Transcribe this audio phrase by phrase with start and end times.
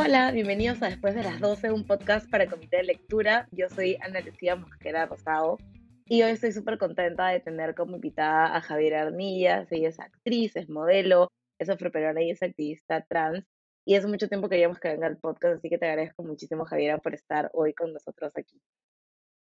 [0.00, 3.48] Hola, bienvenidos a Después de las 12, un podcast para comité de lectura.
[3.50, 5.58] Yo soy Ana Lucía Mosquera Rosado
[6.06, 9.66] y hoy estoy súper contenta de tener como invitada a Javier Arnillas.
[9.72, 13.44] Ella es actriz, es modelo, es afroperuana y es activista trans.
[13.84, 16.98] Y hace mucho tiempo queríamos que venga al podcast, así que te agradezco muchísimo, Javiera,
[16.98, 18.62] por estar hoy con nosotros aquí.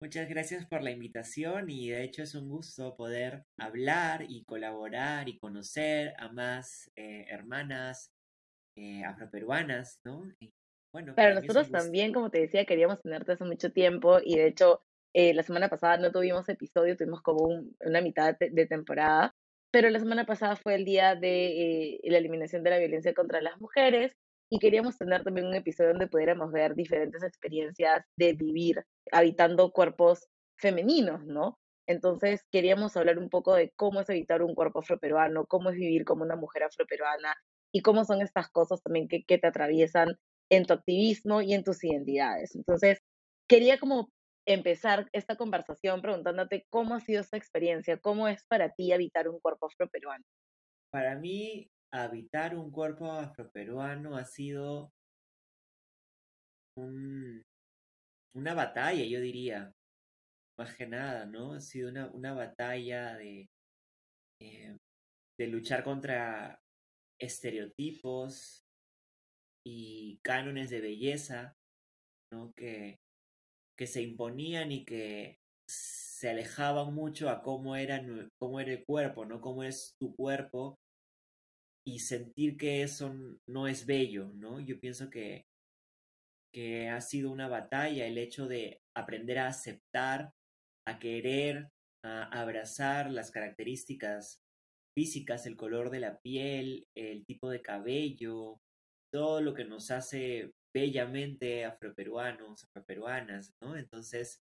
[0.04, 5.30] Muchas gracias por la invitación y de hecho es un gusto poder hablar y colaborar
[5.30, 8.13] y conocer a más eh, hermanas
[8.76, 10.24] eh, afroperuanas, ¿no?
[10.92, 14.82] bueno, Para nosotros también, como te decía, queríamos tenerte hace mucho tiempo y de hecho
[15.14, 17.48] eh, la semana pasada no tuvimos episodio, tuvimos como
[17.82, 19.36] una mitad de, temporada,
[19.72, 23.42] pero la semana pasada fue el día de eh, la eliminación de la violencia contra
[23.42, 24.16] las mujeres
[24.50, 30.28] y queríamos tener también un episodio donde pudiéramos ver diferentes experiencias de vivir habitando cuerpos
[30.60, 31.58] femeninos, ¿no?
[31.88, 36.06] Entonces queríamos hablar un poco de cómo es habitar un cuerpo afroperuano, cómo es vivir
[36.06, 37.36] como una mujer afroperuana,
[37.74, 40.16] y cómo son estas cosas también que, que te atraviesan
[40.50, 42.56] en tu activismo y en tus identidades.
[42.56, 43.00] Entonces,
[43.50, 44.10] quería como
[44.46, 49.40] empezar esta conversación preguntándote cómo ha sido esta experiencia, cómo es para ti habitar un
[49.40, 50.24] cuerpo afroperuano.
[50.92, 54.92] Para mí, habitar un cuerpo afroperuano ha sido
[56.76, 57.42] un,
[58.36, 59.72] una batalla, yo diría,
[60.58, 61.54] más que nada, ¿no?
[61.54, 63.48] Ha sido una, una batalla de,
[64.42, 64.78] eh,
[65.40, 66.60] de luchar contra
[67.24, 68.64] estereotipos
[69.66, 71.56] y cánones de belleza,
[72.32, 72.52] ¿no?
[72.56, 73.00] Que,
[73.78, 78.04] que se imponían y que se alejaban mucho a cómo era,
[78.40, 79.42] cómo era el cuerpo, ¿no?
[79.42, 80.78] Cómo es tu cuerpo
[81.86, 83.14] y sentir que eso
[83.48, 84.60] no es bello, ¿no?
[84.60, 85.46] Yo pienso que,
[86.54, 90.32] que ha sido una batalla el hecho de aprender a aceptar,
[90.88, 91.70] a querer,
[92.06, 94.43] a abrazar las características
[94.96, 98.60] físicas, el color de la piel, el tipo de cabello,
[99.12, 103.78] todo lo que nos hace bellamente afroperuanos, afroperuanas, ¿no?
[103.78, 104.42] Entonces,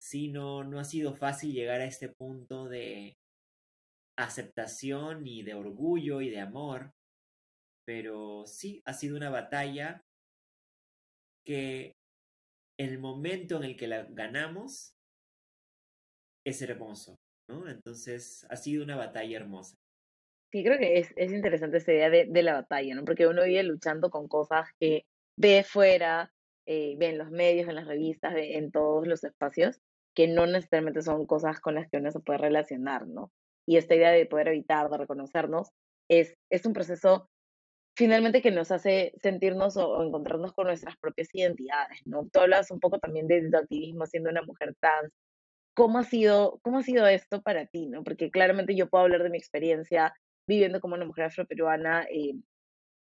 [0.00, 3.16] sí, no, no ha sido fácil llegar a este punto de
[4.18, 6.92] aceptación y de orgullo y de amor,
[7.86, 10.02] pero sí, ha sido una batalla
[11.44, 11.92] que
[12.78, 14.94] el momento en el que la ganamos
[16.44, 17.21] es hermoso.
[17.48, 19.76] Entonces ha sido una batalla hermosa.
[20.50, 23.04] Sí, creo que es, es interesante esa idea de, de, la batalla, ¿no?
[23.04, 25.04] Porque uno vive luchando con cosas que
[25.36, 26.30] ve fuera,
[26.66, 29.80] eh, ve en los medios, en las revistas, ve en todos los espacios,
[30.14, 33.32] que no necesariamente son cosas con las que uno se puede relacionar, ¿no?
[33.66, 35.70] Y esta idea de poder evitar, de reconocernos,
[36.08, 37.30] es, es un proceso
[37.96, 42.28] finalmente que nos hace sentirnos o, encontrarnos con nuestras propias identidades, ¿no?
[42.32, 45.12] Tú hablas un poco también de activismo siendo una mujer trans,
[45.74, 48.04] ¿Cómo ha sido, cómo ha sido esto para ti, no?
[48.04, 50.14] Porque claramente yo puedo hablar de mi experiencia
[50.46, 52.34] viviendo como una mujer afroperuana eh,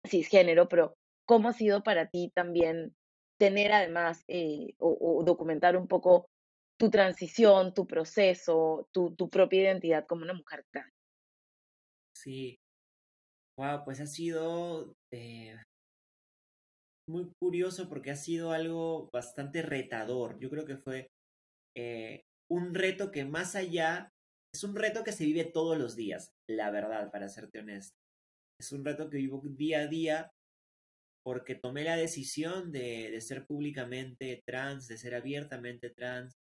[0.07, 2.95] cisgénero, pero ¿cómo ha sido para ti también
[3.39, 6.29] tener además eh, o, documentar un poco
[6.79, 10.93] tu transición, tu proceso, tu, tu propia identidad como una mujer trans?
[12.17, 12.57] Sí,
[13.59, 15.57] wow, pues ha sido eh,
[17.09, 20.39] muy curioso porque ha sido algo bastante retador.
[20.39, 21.09] Yo creo que fue
[22.55, 24.09] un reto que más allá,
[24.55, 27.97] es un reto que se vive todos los días, la verdad, para serte honesto.
[28.61, 30.31] Es un reto que vivo día a día
[31.25, 36.35] porque tomé la decisión de, ser públicamente trans, de ser abiertamente trans.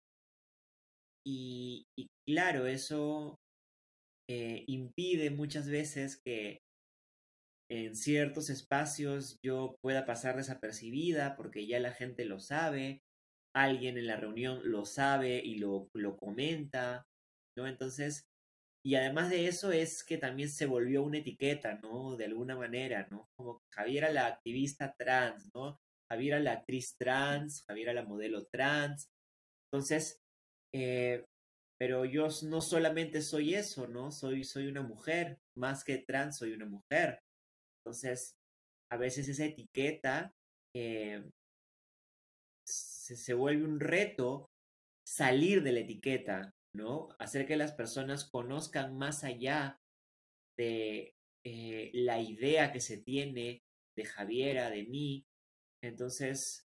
[1.26, 1.86] Y,
[2.28, 3.38] claro, eso
[4.30, 6.60] eh, impide muchas veces que
[7.72, 13.02] en ciertos espacios yo pueda pasar desapercibida porque ya la gente lo sabe
[13.56, 17.06] alguien en la reunión lo sabe y lo, lo comenta,
[17.58, 17.68] ¿no?
[17.68, 18.26] Entonces,
[18.86, 22.18] y además de eso es que también se volvió una etiqueta, ¿no?
[22.18, 23.30] De alguna manera, ¿no?
[23.38, 25.78] Como Javiera la activista trans, ¿no?
[26.12, 29.08] Javiera la actriz trans, Javiera la modelo trans.
[29.72, 30.20] Entonces,
[30.76, 31.24] eh,
[31.80, 34.12] pero yo no solamente soy eso, ¿no?
[34.12, 37.20] Soy, soy una mujer, más que trans, soy una mujer.
[37.86, 38.36] Entonces,
[38.92, 40.32] a veces esa etiqueta
[40.76, 41.24] eh,
[43.04, 44.50] se, vuelve un reto
[45.06, 47.10] salir de la etiqueta, ¿no?
[47.20, 49.78] Hacer que las personas conozcan más allá
[50.58, 51.14] de
[51.46, 53.62] eh, la idea que se tiene
[53.98, 55.26] de Javiera, de mí.
[55.84, 56.64] Entonces,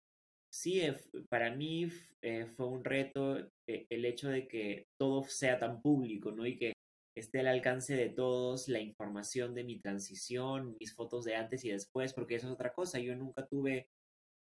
[0.50, 0.99] sí, eh,
[1.29, 1.88] para mí
[2.23, 3.37] eh, fue un reto
[3.67, 6.46] el hecho de que todo sea tan público, ¿no?
[6.46, 6.73] Y que
[7.14, 11.70] esté al alcance de todos la información de mi transición, mis fotos de antes y
[11.70, 12.99] después, porque eso es otra cosa.
[12.99, 13.87] Yo nunca tuve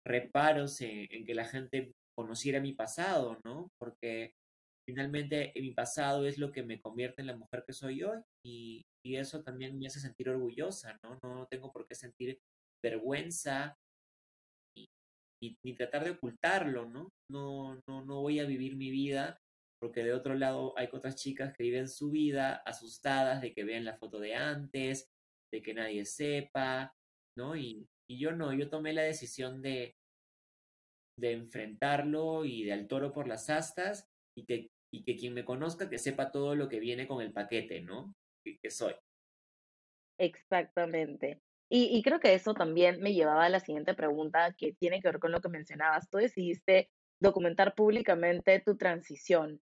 [0.06, 3.70] reparos en, que la gente conociera mi pasado, ¿no?
[3.78, 4.32] Porque
[4.88, 8.82] finalmente mi pasado es lo que me convierte en la mujer que soy hoy y,
[9.04, 11.18] eso también me hace sentir orgullosa, ¿no?
[11.24, 12.38] No tengo por qué sentir
[12.82, 13.76] vergüenza
[15.42, 17.08] ni, tratar de ocultarlo, ¿no?
[17.28, 17.80] ¿no?
[17.88, 19.38] No, no voy a vivir mi vida
[19.82, 23.84] porque de otro lado hay otras chicas que viven su vida asustadas de que vean
[23.84, 25.08] la foto de antes,
[25.52, 26.94] de que nadie sepa,
[27.36, 27.56] ¿no?
[28.08, 29.96] Y yo no, yo tomé la decisión de,
[31.18, 35.44] de enfrentarlo y de al toro por las astas y que, y que quien me
[35.44, 38.14] conozca que sepa todo lo que viene con el paquete, ¿no?
[38.44, 38.94] Que, soy.
[40.18, 41.40] Exactamente.
[41.70, 45.08] Y, y, creo que eso también me llevaba a la siguiente pregunta que tiene que
[45.08, 46.10] ver con lo que mencionabas.
[46.10, 46.90] Tú decidiste
[47.20, 49.60] documentar públicamente tu transición.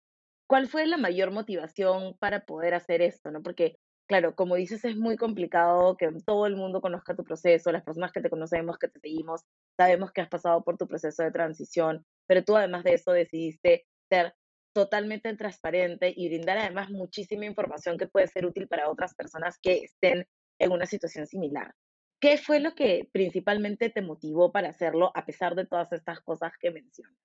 [0.48, 3.30] ¿Cuál fue la mayor motivación para poder hacer esto?
[3.30, 3.44] ¿no?
[3.44, 3.78] Porque
[4.10, 8.12] claro, como dices, es muy complicado que todo el mundo conozca tu proceso, las personas
[8.12, 9.46] que te conocemos, que te seguimos,
[9.78, 13.86] sabemos que has pasado por tu proceso de transición, pero tú además de eso decidiste
[14.10, 14.34] ser
[14.74, 19.84] totalmente transparente y brindar además muchísima información que puede ser útil para otras personas que
[19.84, 20.26] estén
[20.58, 21.76] en una situación similar.
[22.20, 26.52] ¿Qué fue lo que principalmente te motivó para hacerlo a pesar de todas estas cosas
[26.60, 27.16] que mencionas?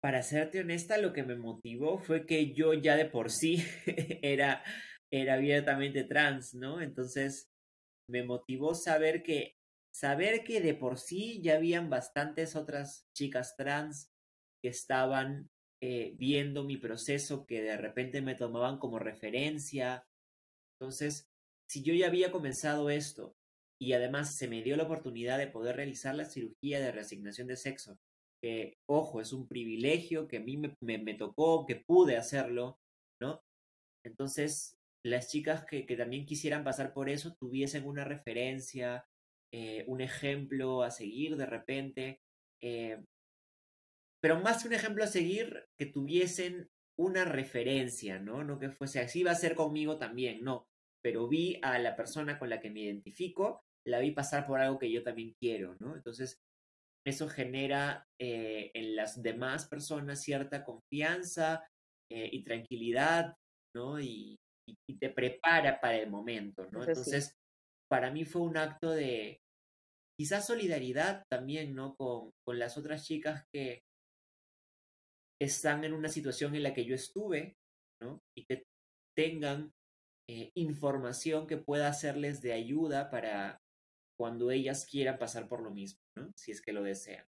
[0.00, 3.62] Para serte honesta, lo que me motivó fue que yo ya de por sí
[4.22, 4.62] era
[5.12, 6.80] era abiertamente trans, ¿no?
[6.80, 7.48] Entonces
[8.10, 9.58] me motivó saber que
[9.94, 14.10] saber que de por sí ya habían bastantes otras chicas trans
[14.62, 15.48] que estaban
[15.82, 20.04] eh, viendo mi proceso, que de repente me tomaban como referencia.
[20.80, 21.26] Entonces,
[21.68, 23.34] si yo ya había comenzado esto
[23.80, 27.56] y además se me dio la oportunidad de poder realizar la cirugía de reasignación de
[27.56, 27.98] sexo,
[28.42, 32.78] que, ojo, es un privilegio que a mí me, me tocó, que pude hacerlo,
[33.20, 33.40] ¿no?
[34.04, 39.06] Entonces, las chicas que, también quisieran pasar por eso tuviesen una referencia,
[39.52, 42.20] eh, un ejemplo a seguir de repente.
[42.62, 43.02] Eh,
[44.20, 46.68] pero más que un ejemplo a seguir, que tuviesen
[46.98, 48.42] una referencia, ¿no?
[48.42, 50.66] No que fuese así va a ser conmigo también, no.
[51.02, 54.78] Pero vi a la persona con la que me identifico, la vi pasar por algo
[54.78, 55.94] que yo también quiero, ¿no?
[55.94, 56.40] Entonces,
[57.06, 61.64] eso genera eh, en las demás personas cierta confianza
[62.10, 63.36] y tranquilidad,
[63.74, 64.00] ¿no?
[64.00, 64.38] Y,
[64.86, 66.80] y, te prepara para el momento, ¿no?
[66.80, 67.32] Entonces,
[67.88, 69.40] para mí fue un acto de
[70.18, 71.94] quizás solidaridad también, ¿no?
[71.96, 73.80] Con, con las otras chicas que
[75.40, 77.54] están en una situación en la que yo estuve,
[78.02, 78.20] ¿no?
[78.36, 78.64] Y que
[79.16, 79.70] tengan
[80.28, 83.58] eh, información que pueda hacerles de ayuda para
[84.18, 86.30] cuando ellas quieran pasar por lo mismo, ¿no?
[86.36, 87.24] Si es que lo desean.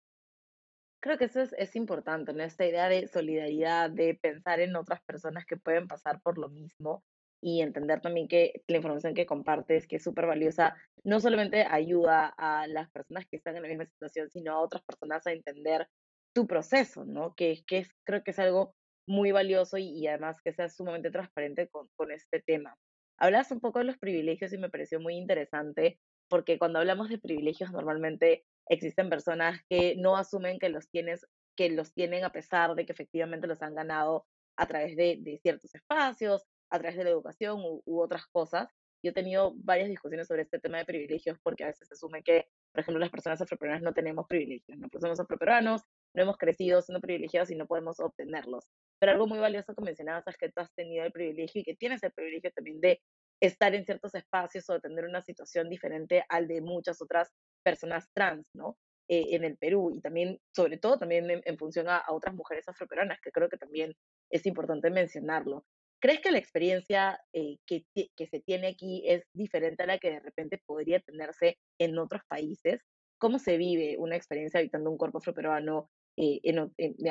[1.03, 2.43] Creo que eso es, es importante, ¿no?
[2.43, 7.03] Esta idea de solidaridad, de pensar en otras personas que pueden pasar por lo mismo
[7.41, 12.33] y entender también que la información que compartes, que es súper valiosa, no solamente ayuda
[12.37, 15.87] a las personas que están en la misma situación, sino a otras personas a entender
[16.33, 17.35] tu proceso, ¿no?
[17.35, 18.75] Que, que es, creo que es algo
[19.07, 22.77] muy valioso y, además que sea sumamente transparente con, con este tema.
[23.17, 25.99] Hablas un poco de los privilegios y me pareció muy interesante
[26.29, 31.25] porque cuando hablamos de privilegios normalmente existen personas que no asumen que los tienes
[31.55, 35.39] que los tienen a pesar de que efectivamente los han ganado a través de, de
[35.39, 38.69] ciertos espacios, a través de la educación u, otras cosas.
[39.03, 42.23] Yo he tenido varias discusiones sobre este tema de privilegios porque a veces se asume
[42.23, 45.83] que, por ejemplo, las personas afroperuanas no tenemos privilegios, no somos afroperuanos,
[46.15, 48.65] no hemos crecido siendo privilegiados y no podemos obtenerlos.
[48.99, 51.75] Pero algo muy valioso que mencionabas es que tú has tenido el privilegio y que
[51.75, 52.99] tienes el privilegio también de
[53.39, 57.31] estar en ciertos espacios o de tener una situación diferente al de muchas otras
[57.63, 58.77] personas trans, ¿no?
[59.09, 62.67] Eh, en el Perú y también, sobre todo, también en, función a, a, otras mujeres
[62.67, 63.95] afroperuanas, que creo que también
[64.29, 65.65] es importante mencionarlo.
[65.99, 67.83] ¿Crees que la experiencia eh, que,
[68.29, 72.81] se tiene aquí es diferente a la que de repente podría tenerse en otros países?
[73.19, 76.39] ¿Cómo se vive una experiencia habitando un cuerpo afroperuano eh,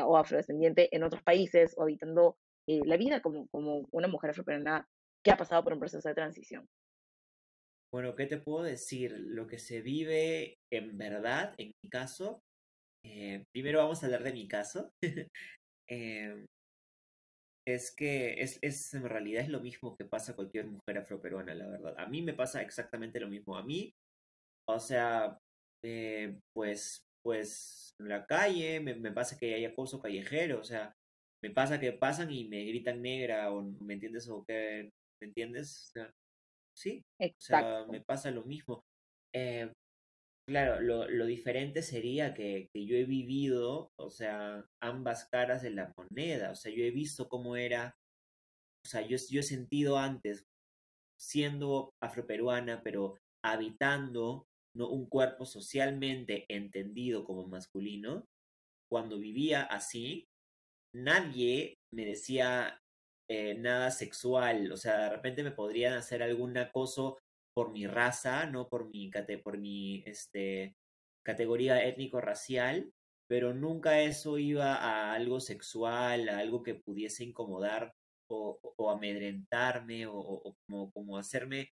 [0.04, 2.38] o afrodescendiente en otros países o habitando
[2.68, 4.88] eh, la vida como, como una mujer afroperuana
[5.24, 6.68] que ha pasado por un proceso de transición?
[7.92, 9.16] Bueno, ¿qué te puedo decir?
[9.18, 12.40] Lo que se vive en verdad, en mi caso,
[13.52, 14.92] primero vamos a hablar de mi caso.
[15.88, 16.44] Em,
[17.66, 21.54] es que es, es, en realidad es lo mismo que pasa a cualquier mujer afroperuana,
[21.54, 21.94] la verdad.
[21.98, 23.56] A mí me pasa exactamente lo mismo.
[23.56, 23.92] A mí,
[24.68, 25.38] o sea,
[25.84, 30.94] eh, pues, pues en la calle me, me, pasa que hay acoso callejero, o sea,
[31.42, 35.88] me pasa que pasan y me gritan negra o me entiendes o qué, ¿me entiendes?
[35.88, 36.10] O sea,
[36.76, 37.66] sí, Exacto.
[37.66, 38.84] o sea, me pasa lo mismo.
[39.34, 39.72] Eh,
[40.48, 45.70] Claro, lo, lo diferente sería que, que, yo he vivido, o sea, ambas caras de
[45.70, 47.96] la moneda, o sea, yo he visto cómo era,
[48.84, 50.44] o sea, yo, yo he sentido antes,
[51.18, 54.88] siendo afroperuana, pero habitando ¿no?
[54.88, 58.26] un cuerpo socialmente entendido como masculino,
[58.88, 60.26] cuando vivía así,
[60.94, 62.78] nadie me decía
[63.28, 67.18] eh, nada sexual, o sea, de repente me podrían hacer algún acoso
[67.56, 69.10] por mi raza, no por mi,
[69.42, 70.76] por mi este,
[71.24, 72.92] categoría étnico-racial,
[73.26, 77.94] pero nunca eso iba a algo sexual, a algo que pudiese incomodar
[78.30, 81.70] o, amedrentarme o, como, como, hacerme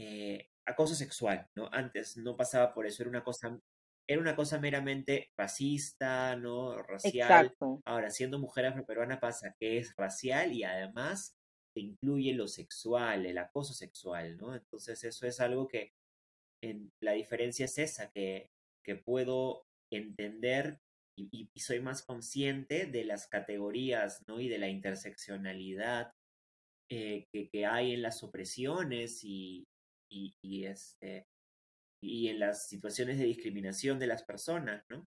[0.00, 1.68] eh, acoso sexual, ¿no?
[1.70, 3.60] Antes no pasaba por eso, era una cosa,
[4.08, 6.78] era una cosa meramente racista, ¿no?
[6.78, 7.54] Racial.
[7.84, 11.35] Ahora, siendo mujer afroperuana pasa que es racial y además
[11.80, 14.54] incluye lo sexual, el acoso sexual, ¿no?
[14.54, 15.92] Entonces eso es algo que
[16.62, 18.48] en, la diferencia es esa, que,
[18.84, 20.78] que puedo entender
[21.18, 24.40] y, soy más consciente de las categorías, ¿no?
[24.40, 26.12] Y de la interseccionalidad
[26.90, 29.64] eh, que, que, hay en las opresiones y,
[30.10, 31.26] y, y, este,
[32.02, 35.06] y en las situaciones de discriminación de las personas, ¿no?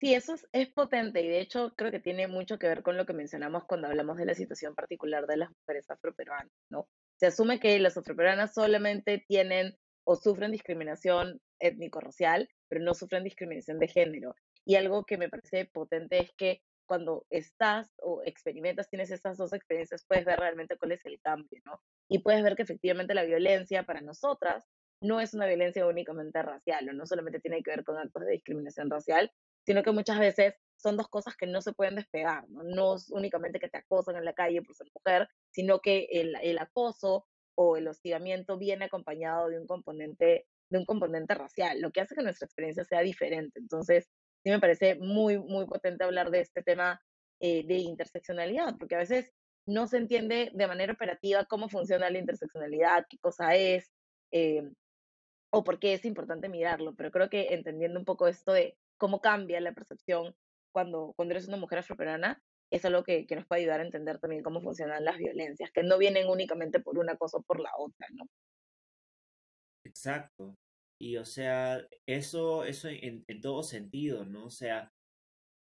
[0.00, 3.04] Sí, eso es, potente y de hecho creo que tiene mucho que ver con lo
[3.04, 6.88] que mencionamos cuando hablamos de la situación particular de las mujeres afroperuanas, ¿no?
[7.18, 13.78] Se asume que las afroperuanas solamente tienen o sufren discriminación étnico-racial, pero no sufren discriminación
[13.78, 14.34] de género.
[14.64, 19.52] Y algo que me parece potente es que cuando estás o experimentas, tienes esas dos
[19.52, 21.78] experiencias, puedes ver realmente cuál es el cambio, ¿no?
[22.08, 24.64] Y puedes ver que efectivamente la violencia para nosotras
[25.02, 28.32] no es una violencia únicamente racial, o no solamente tiene que ver con actos de
[28.32, 29.30] discriminación racial,
[29.70, 32.64] sino que muchas veces son dos cosas que no se pueden despegar, ¿no?
[32.64, 36.34] No es únicamente que te acosan en la calle por ser mujer, sino que el,
[36.42, 41.92] el acoso o el hostigamiento viene acompañado de un componente de un componente racial, lo
[41.92, 43.60] que hace que nuestra experiencia sea diferente.
[43.60, 44.08] Entonces,
[44.42, 47.00] sí me parece muy, muy potente hablar de este tema
[47.38, 49.32] eh, de interseccionalidad, porque a veces
[49.66, 53.88] no se entiende de manera operativa cómo funciona la interseccionalidad, qué cosa es,
[54.32, 54.68] eh,
[55.50, 59.20] o por qué es importante mirarlo, pero creo que entendiendo un poco esto de cómo
[59.20, 60.34] cambia la percepción
[60.72, 62.40] cuando, cuando eres una mujer afroperuana,
[62.70, 65.82] es algo que, que, nos puede ayudar a entender también cómo funcionan las violencias, que
[65.82, 68.26] no vienen únicamente por una cosa o por la otra, ¿no?
[69.84, 70.54] Exacto.
[71.00, 74.44] Y o sea, eso, eso en, en todo sentido, ¿no?
[74.44, 74.92] O sea,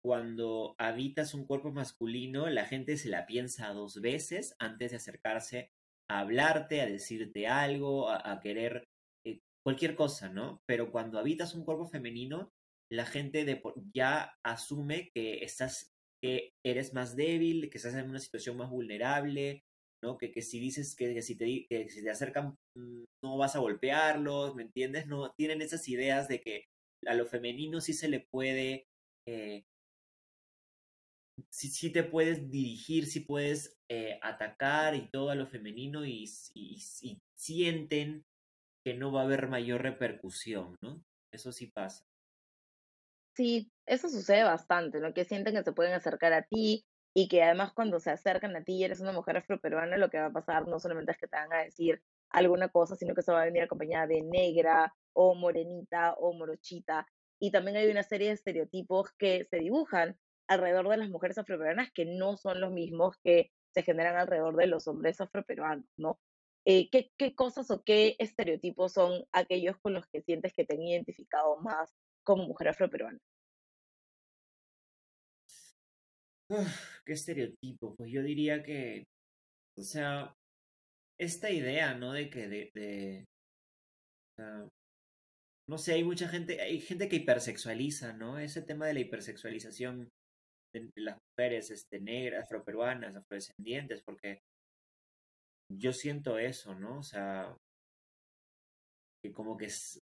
[0.03, 5.71] cuando habitas un cuerpo masculino, la gente se la piensa dos veces antes de acercarse
[6.11, 8.89] a hablarte, a decirte algo, a, querer
[9.25, 10.61] eh, cualquier cosa, ¿no?
[10.67, 12.51] Pero cuando habitas un cuerpo femenino,
[12.91, 13.63] la gente de,
[13.95, 15.93] ya asume que estás,
[16.23, 19.65] que eres más débil, que estás en una situación más vulnerable,
[20.03, 20.19] ¿no?
[20.19, 21.47] Que, que si dices que, si te,
[21.89, 25.07] si te acercan mm, no vas a golpearlos, ¿me entiendes?
[25.07, 26.65] No tienen esas ideas de que
[27.07, 28.87] a lo femenino sí se le puede,
[29.27, 29.65] eh,
[31.51, 36.79] sí, te puedes dirigir, sí puedes eh, atacar y todo a lo femenino y, y,
[37.03, 38.25] y sienten
[38.85, 41.03] que no va a haber mayor repercusión, ¿no?
[41.33, 42.10] Eso sí pasa.
[43.41, 45.15] Sí, eso sucede bastante, ¿no?
[45.15, 48.63] Que sienten que se pueden acercar a ti y que además cuando se acercan a
[48.65, 51.27] ti y eres una mujer afroperuana, lo que va a pasar no solamente es que
[51.27, 54.93] te van a decir alguna cosa, sino que se va a venir acompañada de negra
[55.15, 57.07] o morenita o morochita.
[57.41, 61.91] Y también hay una serie de estereotipos que se dibujan alrededor de las mujeres afroperuanas
[61.95, 66.21] que no son los mismos que se generan alrededor de los hombres afroperuanos, ¿no?
[66.67, 70.75] Eh, ¿qué, ¿Qué cosas o qué estereotipos son aquellos con los que sientes que te
[70.75, 73.19] han identificado más como mujer afroperuana?
[77.07, 77.95] qué estereotipo.
[77.97, 79.05] Pues yo diría que,
[79.79, 80.35] o sea,
[81.19, 82.13] esta idea, ¿no?
[82.13, 83.25] De que de,
[85.69, 88.39] no sé, hay mucha gente, hay gente que hipersexualiza, ¿no?
[88.39, 90.09] Ese tema de la hipersexualización
[90.75, 94.41] de, las mujeres este, negras, afroperuanas, afrodescendientes, porque
[95.71, 96.99] yo siento eso, ¿no?
[96.99, 97.57] O sea,
[99.23, 100.01] que como que es,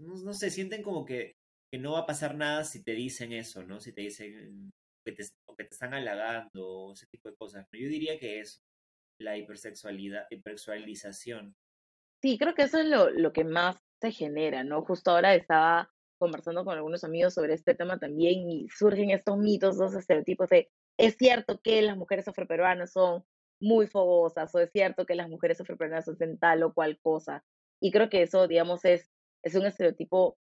[0.00, 1.32] no, no, sé, sienten como que,
[1.72, 3.80] que no va a pasar nada si te dicen eso, ¿no?
[3.80, 4.70] Si te dicen
[5.14, 5.24] que te,
[5.56, 7.66] te están halagando, ese tipo de cosas.
[7.72, 8.62] Yo diría que es
[9.18, 11.56] la hipersexualidad, hipersexualización.
[12.20, 14.82] Sí, creo que eso es lo, lo que más se genera, ¿no?
[14.82, 19.76] Justo ahora estaba conversando con algunos amigos sobre este tema también y surgen estos mitos,
[19.76, 23.24] estos estereotipos de es cierto que las mujeres afroperuanas son
[23.60, 27.44] muy fogosas o es cierto que las mujeres afroperuanas hacen tal o cual cosa.
[27.80, 29.08] Y creo que eso, digamos, es,
[29.44, 30.36] es un estereotipo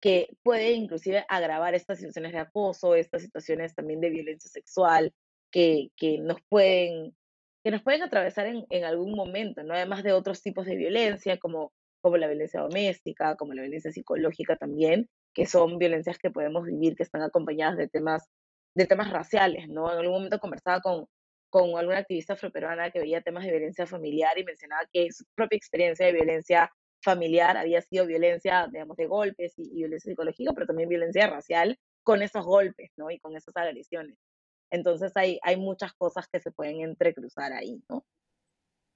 [0.00, 5.12] que puede inclusive agravar estas situaciones de acoso, estas situaciones también de violencia sexual
[5.50, 7.14] que, que nos pueden
[7.64, 9.74] que nos pueden atravesar en, en, algún momento, ¿no?
[9.74, 14.54] Además de otros tipos de violencia, como, como la violencia doméstica, como la violencia psicológica
[14.54, 18.28] también, que son violencias que podemos vivir, que están acompañadas de temas,
[18.76, 19.92] de temas raciales, ¿no?
[19.92, 21.06] En algún momento conversaba con,
[21.50, 25.56] con alguna activista afroperuana que veía temas de violencia familiar y mencionaba que su propia
[25.56, 26.70] experiencia de violencia
[27.06, 32.20] familiar había sido violencia, digamos, de golpes y, violencia psicológica, pero también violencia racial con
[32.20, 33.12] esos golpes, ¿no?
[33.12, 34.18] Y con esas agresiones.
[34.70, 38.04] Entonces hay, hay muchas cosas que se pueden entrecruzar ahí, ¿no?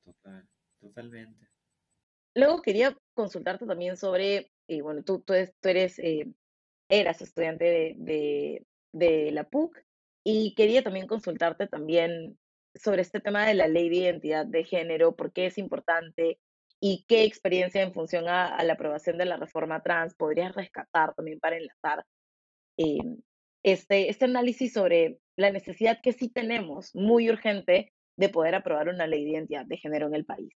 [0.05, 0.49] Total,
[0.81, 1.49] totalmente.
[2.35, 6.27] Luego quería consultarte también sobre y bueno, tú, tú, eres, eh,
[6.89, 9.77] eras estudiante de, de, de la PUC
[10.25, 12.37] y quería también consultarte también
[12.75, 16.39] sobre este tema de la ley de identidad de género, por qué es importante
[16.81, 21.39] y qué experiencia en función a, la aprobación de la reforma trans podrías rescatar también
[21.39, 22.05] para enlazar
[22.79, 22.99] eh,
[23.63, 29.07] este, este análisis sobre la necesidad que sí tenemos, muy urgente, de poder aprobar una
[29.07, 30.53] ley de identidad de género en el país.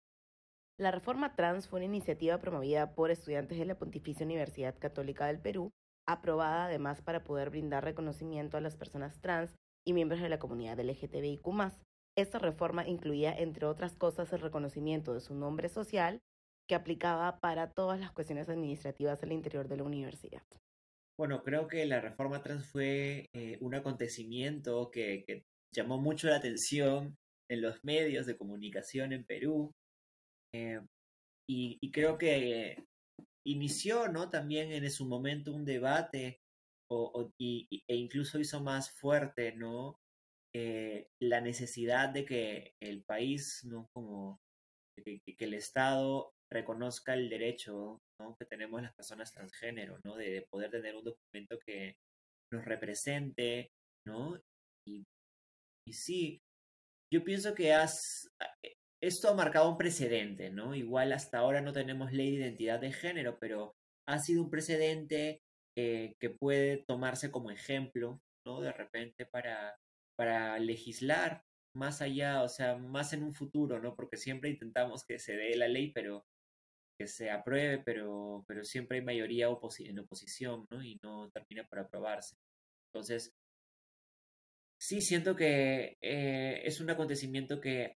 [0.77, 5.39] La reforma trans fue una iniciativa promovida por estudiantes de la Pontificia Universidad Católica del
[5.39, 5.71] Perú,
[6.07, 10.79] aprobada además para poder brindar reconocimiento a las personas trans y miembros de la comunidad
[10.79, 11.45] LGTBIQ.
[12.15, 16.21] Esta reforma incluía, entre otras cosas, el reconocimiento de su nombre social,
[16.67, 20.43] que aplicaba para todas las cuestiones administrativas al interior de la universidad.
[21.19, 25.43] Bueno, creo que la reforma trans fue eh, un acontecimiento que,
[25.75, 27.17] llamó mucho la atención
[27.49, 29.71] en los medios de comunicación en Perú.
[30.53, 30.79] Eh,
[31.49, 32.85] y, creo que
[33.45, 34.29] inició, ¿no?
[34.29, 36.39] También en su momento un debate
[36.91, 39.97] o, e incluso hizo más fuerte, ¿no?
[40.55, 43.87] Eh, la necesidad de que el país, ¿no?
[43.93, 44.39] Como
[44.95, 48.35] que, el Estado reconozca el derecho ¿no?
[48.39, 50.15] que tenemos las personas transgénero, ¿no?
[50.15, 51.95] De, poder tener un documento que
[52.51, 53.71] nos represente,
[54.05, 54.39] ¿no?
[54.87, 55.03] Y,
[55.87, 56.39] y sí,
[57.11, 58.27] yo pienso que has,
[58.63, 60.75] eh, esto ha marcado un precedente, ¿no?
[60.75, 63.73] Igual hasta ahora no tenemos ley de identidad de género, pero
[64.07, 65.41] ha sido un precedente
[65.77, 68.61] eh, que puede tomarse como ejemplo, ¿no?
[68.61, 69.75] De repente para
[70.15, 71.43] para legislar
[71.75, 73.95] más allá, o sea, más en un futuro, ¿no?
[73.95, 76.25] Porque siempre intentamos que se dé la ley, pero
[76.99, 79.47] que se apruebe, pero, pero siempre hay mayoría
[79.79, 80.83] en oposición, ¿no?
[80.83, 82.35] Y no termina por aprobarse.
[82.93, 83.33] Entonces,
[84.79, 87.97] sí siento que eh, es un acontecimiento que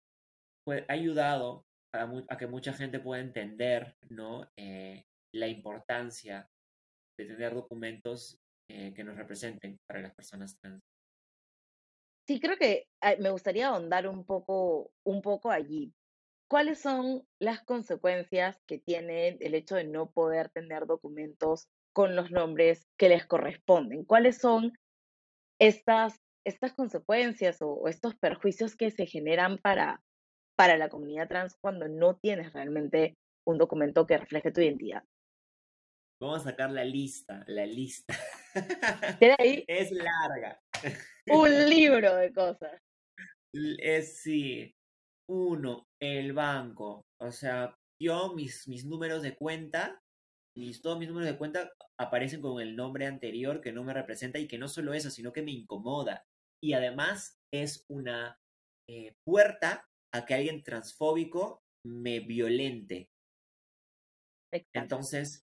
[0.68, 4.50] ha ayudado a, que mucha gente pueda entender, ¿no?
[4.58, 5.04] Eh,
[5.34, 6.48] la importancia
[7.18, 8.38] de tener documentos
[8.70, 10.82] eh, que nos representen para las personas trans.
[12.28, 12.88] Sí, creo que
[13.20, 15.94] me gustaría ahondar un poco, un poco allí.
[16.48, 22.32] ¿Cuáles son las consecuencias que tiene el hecho de no poder tener documentos con los
[22.32, 24.06] nombres que les corresponden?
[24.06, 24.74] ¿Cuáles son
[25.60, 30.02] estas, estas consecuencias o, estos perjuicios que se generan para,
[30.56, 35.04] para la comunidad trans cuando no tienes realmente un documento que refleje tu identidad?
[36.20, 38.16] Vamos a sacar la lista, la lista.
[39.38, 39.64] ahí?
[39.68, 40.60] Es larga.
[41.28, 42.82] Un libro de cosas.
[43.54, 44.74] Es sí.
[45.30, 47.06] Uno, el banco.
[47.20, 50.00] O sea, yo mis, mis números de cuenta,
[50.56, 54.40] mis, todos mis números de cuenta aparecen con el nombre anterior que no me representa
[54.40, 56.24] y que no solo eso, sino que me incomoda.
[56.64, 58.38] Y además es una
[58.88, 63.10] eh, puerta a que alguien transfóbico me violente.
[64.74, 65.44] Entonces,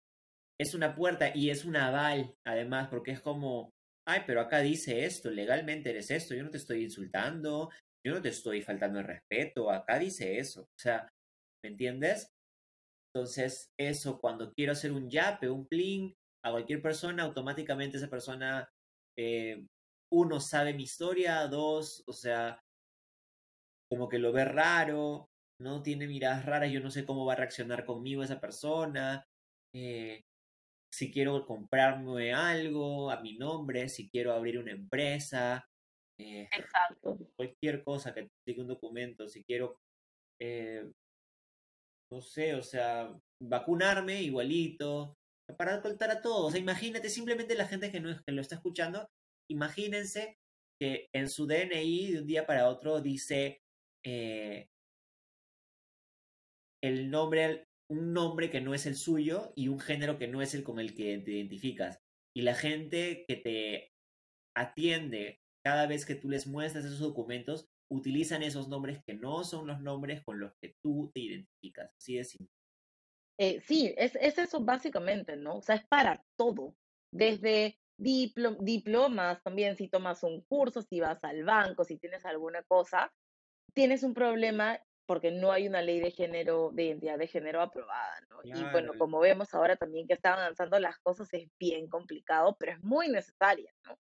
[0.60, 3.70] es una puerta y es un aval, además, porque es como,
[4.08, 7.70] ay, pero acá dice esto, legalmente eres esto, yo no te estoy insultando,
[8.04, 10.62] yo no te estoy faltando el respeto, acá dice eso.
[10.62, 11.06] O sea,
[11.62, 12.30] ¿me entiendes?
[13.14, 18.68] Entonces, eso, cuando quiero hacer un yape, un pling a cualquier persona, automáticamente esa persona,
[19.18, 19.66] eh,
[20.10, 22.60] uno, sabe mi historia, dos, o sea,
[23.90, 25.26] como que lo ve raro,
[25.60, 29.24] no tiene miradas raras, yo no sé cómo va a reaccionar conmigo esa persona.
[29.74, 30.22] Eh,
[30.92, 35.64] si quiero comprarme algo a mi nombre, si quiero abrir una empresa,
[36.18, 37.18] eh, Exacto.
[37.36, 39.78] cualquier cosa que tenga un documento, si quiero,
[40.40, 40.90] eh,
[42.10, 45.14] no sé, o sea, vacunarme igualito,
[45.56, 46.48] para contar a todos.
[46.48, 49.08] O sea, imagínate, simplemente la gente que, no, que lo está escuchando,
[49.50, 50.36] imagínense
[50.80, 53.60] que en su DNI de un día para otro dice
[54.04, 54.68] eh,
[56.82, 60.54] el nombre un nombre que no es el suyo y un género que no es
[60.54, 62.00] el con el que te identificas.
[62.36, 63.92] Y la gente que te
[64.56, 69.66] atiende cada vez que tú les muestras esos documentos, utilizan esos nombres que no son
[69.66, 71.90] los nombres con los que tú te identificas.
[71.96, 72.52] Así de simple.
[73.38, 75.58] Eh, sí, es, eso básicamente, ¿no?
[75.58, 76.74] O sea, es para todo.
[77.12, 83.12] Desde diplomas también, si tomas un curso, si vas al banco, si tienes alguna cosa,
[83.74, 88.20] tienes un problema porque no hay una ley de género, de identidad de género aprobada,
[88.28, 88.40] ¿no?
[88.44, 92.72] Y bueno, como vemos ahora también que están avanzando las cosas, es bien complicado, pero
[92.72, 93.98] es muy necesaria, ¿no?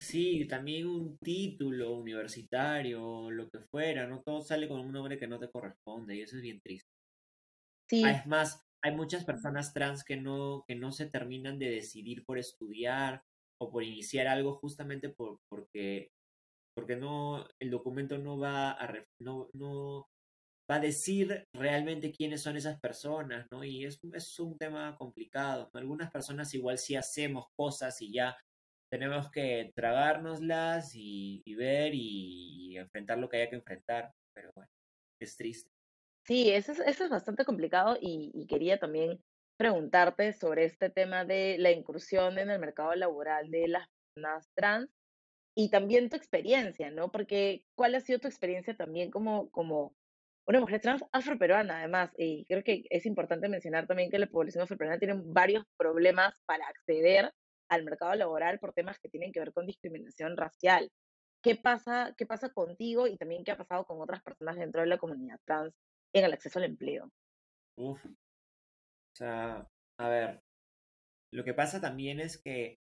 [0.00, 5.28] Sí, también un título universitario, lo que fuera, no todo sale con un nombre que
[5.28, 6.90] no te corresponde y eso es bien triste.
[7.88, 8.04] Sí.
[8.04, 12.36] Es más, hay muchas personas trans que no, que no se terminan de decidir por
[12.36, 13.22] estudiar
[13.60, 16.10] o por iniciar algo justamente por, porque
[16.78, 20.08] porque no, el documento no va a, no, no,
[20.70, 23.64] va a decir realmente quiénes son esas personas, ¿no?
[23.64, 25.68] Y es, es un tema complicado.
[25.74, 28.38] Algunas personas igual sí hacemos cosas y ya
[28.92, 34.70] tenemos que tragárnoslas y, ver y, enfrentar lo que haya que enfrentar, pero bueno,
[35.20, 35.72] es triste.
[36.24, 39.20] Sí, eso es, eso es bastante complicado y, quería también
[39.56, 44.97] preguntarte sobre este tema de la incursión en el mercado laboral de las personas trans
[45.58, 47.10] y también tu experiencia, ¿no?
[47.10, 49.92] Porque ¿cuál ha sido tu experiencia también como, como
[50.46, 52.12] una mujer trans afroperuana, además?
[52.16, 56.64] Y creo que es importante mencionar también que la población afroperuana tiene varios problemas para
[56.68, 57.32] acceder
[57.68, 60.92] al mercado laboral por temas que tienen que ver con discriminación racial.
[61.42, 64.86] ¿Qué pasa, qué pasa contigo y también qué ha pasado con otras personas dentro de
[64.86, 65.74] la comunidad trans
[66.14, 67.10] en el acceso al empleo?
[67.76, 68.04] Uf.
[68.06, 69.66] O sea,
[69.98, 70.40] a ver,
[71.32, 72.78] lo que pasa también es que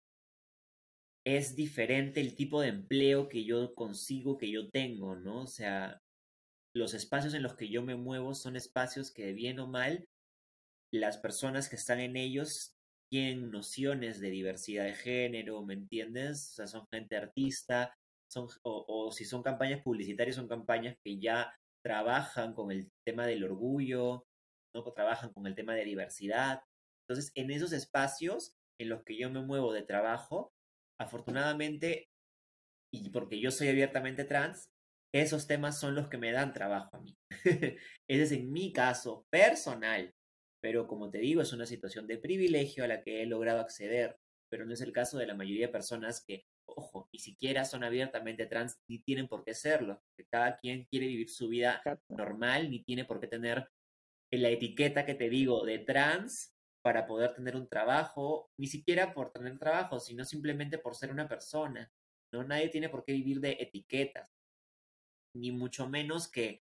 [1.26, 5.42] es diferente el tipo de empleo que yo consigo, que yo tengo, ¿no?
[5.42, 6.00] O sea,
[6.74, 10.04] los espacios en los que yo me muevo son espacios que, bien o mal,
[10.92, 12.74] las personas que están en ellos
[13.10, 16.50] tienen nociones de diversidad de género, ¿me entiendes?
[16.52, 17.92] O sea, son gente artista,
[18.30, 21.52] son, o, si son campañas publicitarias, son campañas que ya
[21.84, 24.24] trabajan con el tema del orgullo,
[24.74, 24.84] ¿no?
[24.92, 26.62] trabajan con el tema de diversidad.
[27.08, 30.52] Entonces, en esos espacios en los que yo me muevo de trabajo,
[31.00, 32.10] afortunadamente,
[32.92, 34.70] y porque yo soy abiertamente trans,
[35.12, 37.16] esos temas son los que me dan trabajo a mí.
[38.08, 40.14] Ese es en mi caso personal.
[40.62, 44.18] Pero como te digo, es una situación de privilegio a la que he logrado acceder,
[44.50, 47.82] pero no es el caso de la mayoría de personas que, ojo, ni siquiera son
[47.82, 50.02] abiertamente trans ni tienen por qué serlo.
[50.16, 53.66] Que cada quien quiere vivir su vida normal ni tiene por qué tener
[54.30, 59.32] la etiqueta que te digo de trans para poder tener un trabajo, ni siquiera por
[59.32, 61.90] tener trabajo, sino simplemente por ser una persona.
[62.32, 64.28] No nadie tiene por qué vivir de etiquetas,
[65.34, 66.62] ni mucho menos que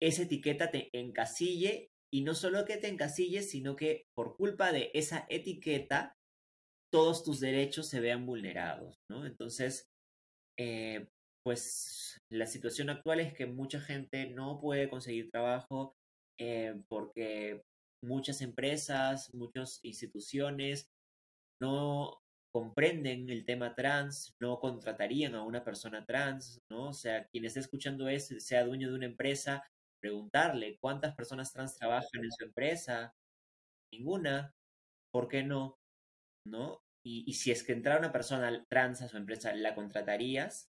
[0.00, 4.90] esa etiqueta te encasille y no solo que te encasilles, sino que por culpa de
[4.94, 6.14] esa etiqueta,
[6.90, 9.26] todos tus derechos se vean vulnerados, ¿no?
[9.26, 9.88] Entonces,
[10.58, 11.08] eh,
[11.44, 15.94] pues la situación actual es que mucha gente no puede conseguir trabajo
[16.38, 17.62] eh, porque
[18.02, 20.88] muchas empresas, muchas instituciones
[21.60, 22.20] no
[22.52, 26.88] comprenden el tema trans, no contratarían a una persona trans, ¿no?
[26.88, 29.64] O sea, quien esté escuchando eso, sea dueño de una empresa,
[30.00, 33.14] preguntarle cuántas personas trans trabajan en su empresa.
[33.92, 34.52] Ninguna.
[35.12, 35.76] ¿Por qué no?
[36.46, 36.80] ¿No?
[37.04, 40.68] Y, si es que entrara una persona trans a su empresa, ¿la contratarías?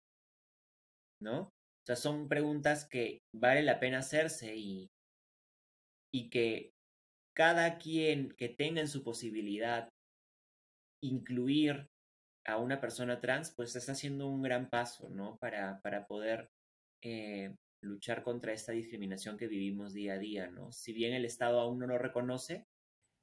[1.20, 1.40] ¿No?
[1.42, 4.88] O sea, son preguntas que vale la pena hacerse y,
[6.12, 6.71] y que
[7.34, 9.88] cada quien que tenga en su posibilidad
[11.02, 11.88] incluir
[12.44, 15.36] a una persona trans, pues está haciendo un gran paso, ¿no?
[15.38, 16.50] Para, para poder
[17.02, 20.72] eh, luchar contra esta discriminación que vivimos día a día, ¿no?
[20.72, 22.66] Si bien el Estado aún no lo reconoce,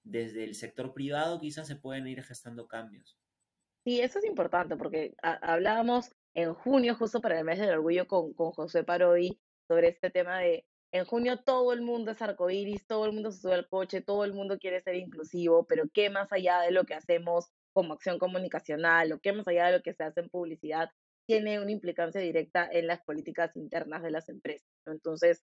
[0.06, 3.18] desde el sector privado quizás se pueden ir gestando cambios.
[3.86, 8.34] Sí, eso es importante porque hablábamos en junio, justo para el mes del orgullo, con,
[8.34, 13.06] con José Parodi sobre este tema de en junio todo el mundo es arcoíris, todo
[13.06, 16.32] el mundo se sube al coche, todo el mundo quiere ser inclusivo, pero ¿qué más
[16.32, 19.94] allá de lo que hacemos como acción comunicacional o qué más allá de lo que
[19.94, 20.90] se hace en publicidad
[21.28, 24.68] tiene una implicancia directa en las políticas internas de las empresas.
[24.88, 25.44] Entonces,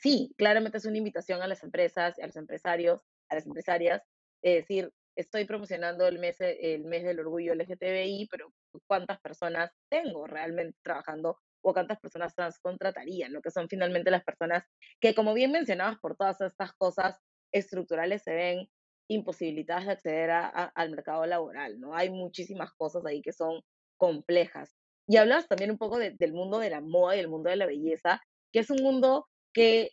[0.00, 4.02] sí, claramente es una invitación a las empresas, a los empresarios, a las empresarias,
[4.42, 8.52] es decir, estoy promocionando el mes, el mes del orgullo LGTBI, pero
[8.86, 13.32] ¿cuántas personas tengo realmente trabajando o cuántas personas trans contratarían?
[13.32, 14.64] Lo que son finalmente las personas
[15.00, 17.18] que, como bien mencionabas, por todas estas cosas
[17.52, 18.68] estructurales se ven
[19.08, 21.94] imposibilitadas de acceder al mercado laboral, ¿no?
[21.94, 23.62] Hay muchísimas cosas ahí que son
[23.98, 24.74] complejas.
[25.06, 27.66] Y hablas también un poco del mundo de la moda y el mundo de la
[27.66, 28.22] belleza,
[28.52, 29.90] que es un mundo que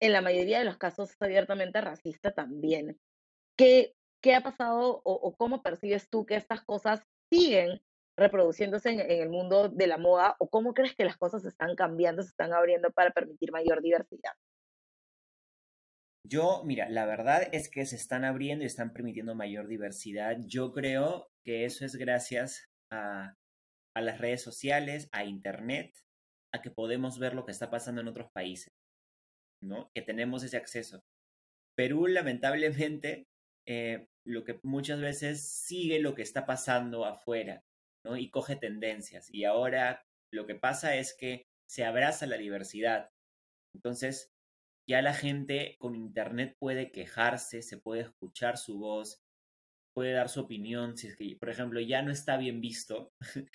[0.00, 2.98] en la mayoría de los casos es abiertamente racista también.
[3.56, 7.82] ¿Qué, qué ha pasado o, cómo percibes tú que estas cosas siguen
[8.16, 11.74] reproduciéndose en, el mundo de la moda o cómo crees que las cosas se están
[11.74, 14.32] cambiando, se están abriendo para permitir mayor diversidad?
[16.24, 20.36] Yo, mira, la verdad es que se están abriendo y están permitiendo mayor diversidad.
[20.46, 23.34] Yo creo que eso es gracias a
[23.94, 25.92] las redes sociales, a Internet,
[26.54, 28.72] a que podemos ver lo que está pasando en otros países,
[29.62, 29.90] ¿no?
[29.94, 31.02] Que tenemos ese acceso.
[31.74, 33.26] Perú, lamentablemente,
[33.66, 37.62] eh, lo que muchas veces sigue lo que está pasando afuera,
[38.04, 38.16] ¿no?
[38.16, 39.28] Y coge tendencias.
[39.32, 43.08] Y ahora lo que pasa es que se abraza la diversidad.
[43.74, 44.30] Entonces,
[44.88, 49.20] ya la gente con Internet puede quejarse, se puede escuchar su voz,
[49.94, 53.12] puede dar su opinión, si es que, por ejemplo, ya no está bien visto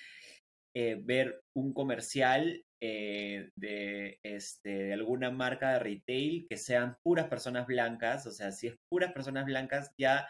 [0.76, 7.28] eh, ver un comercial eh, de, este, de alguna marca de retail que sean puras
[7.28, 10.28] personas blancas, o sea, si es puras personas blancas, ya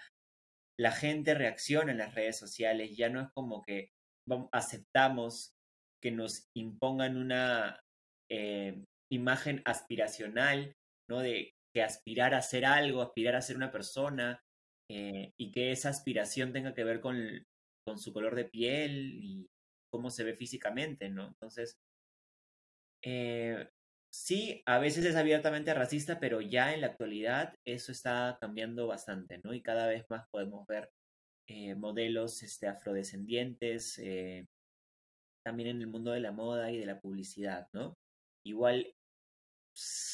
[0.79, 3.91] la gente reacciona en las redes sociales, ya no es como que
[4.53, 5.53] aceptamos
[6.03, 7.81] que nos impongan una
[8.31, 10.75] eh, imagen aspiracional,
[11.09, 11.21] ¿no?
[11.21, 14.41] De que aspirar a ser algo, aspirar a ser una persona,
[14.91, 17.45] y que esa aspiración tenga que ver con,
[17.87, 19.47] con su color de piel y
[19.91, 21.27] cómo se ve físicamente, ¿no?
[21.27, 21.79] Entonces,
[23.05, 23.69] eh,
[24.13, 29.41] sí, a veces es abiertamente racista, pero ya en la actualidad eso está cambiando bastante,
[29.45, 29.55] ¿no?
[29.55, 30.91] Y cada vez más podemos ver
[31.49, 34.47] eh, modelos este, afrodescendientes, eh,
[35.45, 37.95] también en el mundo de la moda y de la publicidad, ¿no?
[38.47, 38.93] Igual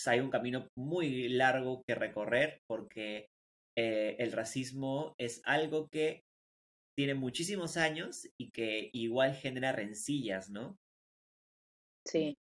[0.06, 3.28] hay un camino muy largo que recorrer porque
[3.76, 6.22] el racismo es algo que
[6.96, 10.76] tiene muchísimos años y que igual genera rencillas, ¿no?
[12.06, 12.36] Sí.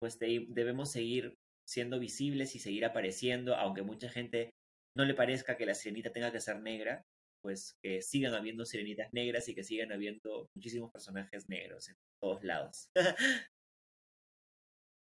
[0.00, 1.34] pues debemos seguir
[1.68, 4.50] siendo visibles y seguir apareciendo, aunque mucha gente
[4.96, 7.02] no le parezca que la sirenita tenga que ser negra,
[7.42, 12.42] pues que sigan habiendo sirenitas negras y que sigan habiendo muchísimos personajes negros en todos
[12.44, 12.90] lados.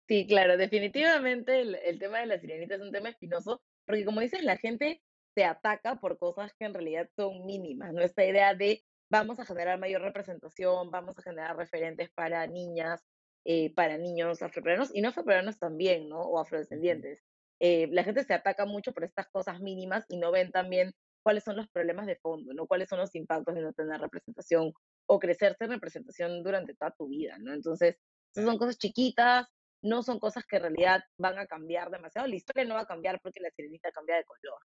[0.09, 4.21] sí, claro, definitivamente el, el, tema de la sirenita es un tema espinoso, porque como
[4.21, 5.01] dices, la gente
[5.35, 8.01] se ataca por cosas que en realidad son mínimas, ¿no?
[8.01, 13.01] Esta idea de vamos a generar mayor representación, vamos a generar referentes para niñas,
[13.45, 16.21] eh, para niños afroperuanos y no afroperuanos también, ¿no?
[16.21, 17.21] O afrodescendientes.
[17.59, 20.93] Eh, la gente se ataca mucho por estas cosas mínimas y no ven también
[21.25, 22.67] cuáles son los problemas de fondo, ¿no?
[22.67, 24.71] Cuáles son los impactos de no tener representación
[25.07, 27.51] o crecerse en representación durante toda tu vida, ¿no?
[27.51, 27.97] Entonces,
[28.31, 29.47] esas son cosas chiquitas,
[29.81, 32.27] no son cosas que en realidad van a cambiar demasiado.
[32.27, 34.59] La historia no va a cambiar porque la sirenita cambia de color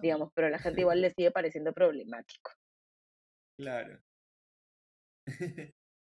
[0.00, 2.50] digamos, pero a la gente igual le sigue pareciendo problemático.
[3.58, 4.00] Claro.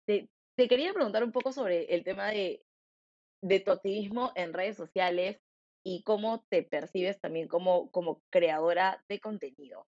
[0.07, 2.63] te, te, quería preguntar un poco sobre el tema de,
[3.43, 5.39] de tu activismo en redes sociales
[5.87, 9.87] y cómo te percibes también como, como creadora de contenido.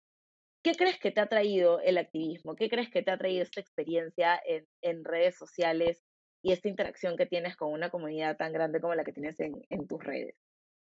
[0.65, 2.57] ¿Qué crees que te ha traído el activismo?
[2.57, 6.05] ¿Qué crees que te ha traído esta experiencia en, en redes sociales
[6.43, 9.55] y esta interacción que tienes con una comunidad tan grande como la que tienes en,
[9.71, 10.37] en tus redes?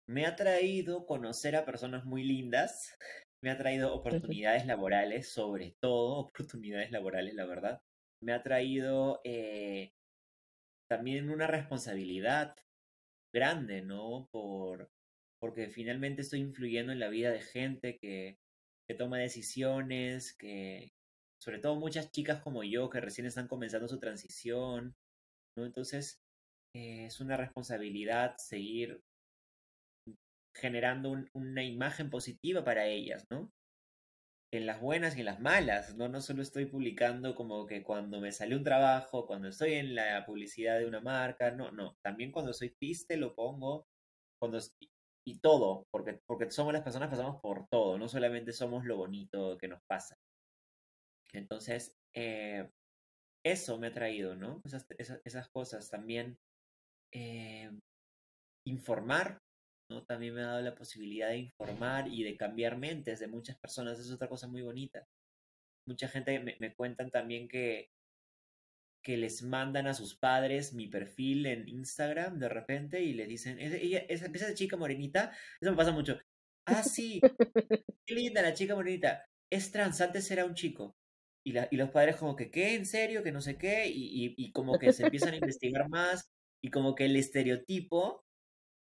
[0.07, 2.97] me ha traído conocer a personas muy lindas,
[3.43, 7.81] me ha traído oportunidades laborales, sobre todo oportunidades laborales, la verdad.
[8.21, 9.93] Me ha traído eh,
[10.89, 12.57] también una responsabilidad
[13.33, 14.29] grande, ¿no?
[14.31, 14.91] Por,
[15.41, 18.39] porque finalmente estoy influyendo en la vida de gente que,
[18.89, 20.93] que toma decisiones, que,
[21.43, 24.95] sobre todo muchas chicas como yo que recién están comenzando su transición,
[25.57, 25.67] ¿no?
[25.67, 26.21] Entonces,
[26.75, 29.01] eh, es una responsabilidad seguir
[30.55, 33.51] generando una imagen positiva para ellas, ¿no?
[34.53, 36.09] En las buenas y en las malas, ¿no?
[36.09, 40.27] No solo estoy publicando como que cuando me sale un trabajo, cuando estoy en la
[40.27, 41.97] publicidad de una marca, no, no.
[42.03, 43.87] También cuando soy triste lo pongo,
[44.41, 44.59] cuando
[45.27, 49.57] y todo, porque, porque somos las personas, pasamos por todo, no solamente somos lo bonito
[49.59, 50.17] que nos pasa.
[51.33, 52.69] Entonces, eh,
[53.45, 54.61] eso me ha traído, ¿no?
[54.65, 54.87] Esas,
[55.25, 56.39] esas, cosas también.
[57.13, 57.71] Eh,
[58.67, 59.41] informar
[60.07, 63.99] también me ha dado la posibilidad de informar y de cambiar mentes de muchas personas.
[63.99, 65.07] Es otra cosa muy bonita.
[65.87, 67.91] Mucha gente me, me cuentan también que,
[69.03, 73.59] que les mandan a sus padres mi perfil en Instagram de repente y le dicen,
[73.59, 76.19] ella, esa, esa chica morenita, eso me pasa mucho.
[76.67, 77.21] Ah, sí,
[78.07, 79.25] qué linda la chica morenita.
[79.51, 80.97] Es trans, antes era un chico.
[81.45, 82.75] Y, la, y los padres como que, ¿qué?
[82.75, 83.23] ¿En serio?
[83.23, 83.89] Que no sé qué.
[83.89, 86.31] Y, y, y como que se empiezan a investigar más
[86.63, 88.23] y como que el estereotipo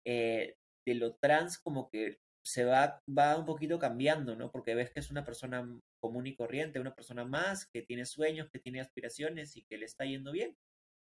[0.07, 0.56] eh,
[0.87, 4.53] de lo trans como que se va, va un poquito cambiando, ¿no?
[4.53, 5.68] Porque ves que es una persona
[6.01, 9.87] común y corriente, una persona más que tiene sueños, que tiene aspiraciones y que le
[9.87, 10.57] está yendo bien.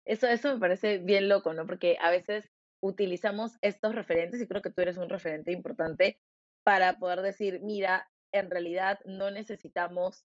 [0.07, 1.67] Eso, eso me parece bien loco, ¿no?
[1.67, 2.51] Porque a veces
[2.83, 6.19] utilizamos estos referentes y creo que tú eres un referente importante
[6.65, 10.25] para poder decir, mira, en realidad no necesitamos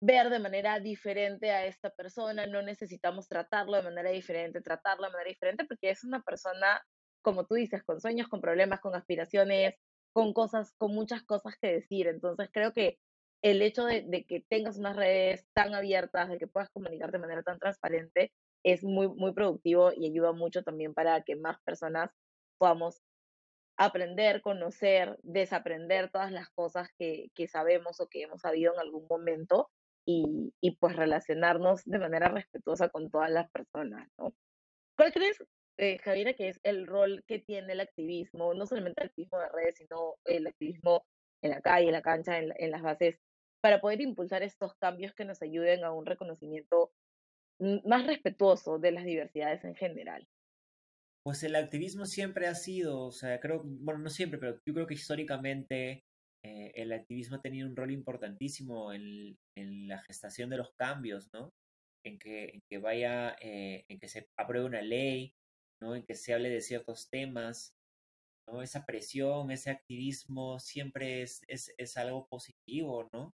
[0.00, 5.12] ver de manera diferente a esta persona, no necesitamos tratarlo de manera diferente, tratarlo de
[5.12, 6.82] manera diferente, porque es una persona
[7.26, 9.74] como tú dices, con sueños, con problemas, con aspiraciones,
[10.12, 12.06] con cosas, con muchas cosas que decir.
[12.06, 13.00] Entonces creo que
[13.42, 17.42] el hecho de, que tengas unas redes tan abiertas, de que puedas comunicarte de manera
[17.42, 18.32] tan transparente,
[18.64, 22.12] es muy, muy productivo y ayuda mucho también para que más personas
[22.58, 23.02] podamos
[23.76, 29.08] aprender, conocer, desaprender todas las cosas que, que sabemos o que hemos sabido en algún
[29.10, 29.68] momento
[30.06, 34.32] y, y, pues relacionarnos de manera respetuosa con todas las personas, ¿no?
[34.96, 35.42] ¿Cuál crees
[35.78, 39.48] eh, Javiera, que es el rol que tiene el activismo, no solamente el activismo de
[39.50, 41.04] redes, sino el activismo
[41.42, 43.18] en la calle, en la cancha, en, las bases,
[43.60, 46.92] para poder impulsar estos cambios que nos ayuden a un reconocimiento
[47.58, 50.26] más respetuoso de las diversidades en general?
[51.24, 54.86] Pues el activismo siempre ha sido, o sea, creo, bueno, no siempre, pero yo creo
[54.86, 56.04] que históricamente
[56.44, 59.36] eh, el activismo ha tenido un rol importantísimo en,
[59.88, 61.52] la gestación de los cambios, ¿no?
[62.04, 65.34] En que, vaya, eh, en que se apruebe una ley,
[65.80, 65.94] ¿no?
[65.94, 67.74] En que se hable de ciertos temas,
[68.48, 68.62] ¿no?
[68.62, 73.34] Esa presión, ese activismo siempre es, es, es algo positivo, ¿no?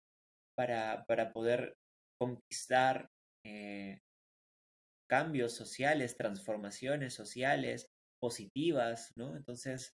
[0.56, 1.76] Para, para poder
[2.18, 3.10] conquistar
[3.44, 4.00] eh,
[5.08, 7.88] cambios sociales, transformaciones sociales
[8.20, 9.36] positivas, ¿no?
[9.36, 9.94] Entonces,